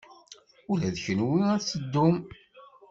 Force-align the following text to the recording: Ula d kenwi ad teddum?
Ula 0.71 0.89
d 0.95 0.97
kenwi 1.03 1.39
ad 1.53 1.61
teddum? 1.67 2.17